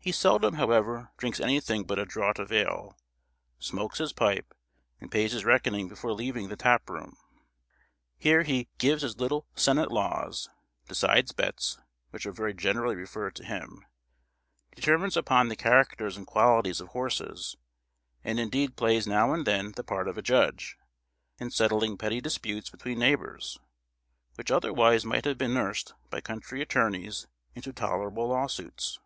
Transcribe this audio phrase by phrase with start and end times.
[0.00, 2.96] He seldom, however, drinks anything but a draught of ale;
[3.58, 4.54] smokes his pipe,
[5.02, 7.18] and pays his reckoning before leaving the tap room.
[8.16, 10.48] Here he "gives his little senate laws;"
[10.88, 11.76] decides bets,
[12.08, 13.84] which are very generally referred to him;
[14.74, 17.58] determines upon the characters and qualities of horses;
[18.24, 20.78] and indeed plays now and then the part of a judge,
[21.38, 23.58] in settling petty disputes between neighbours,
[24.36, 28.98] which otherwise might have been nursed by country attorneys into tolerable lawsuits.